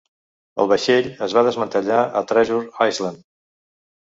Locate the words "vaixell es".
0.71-1.35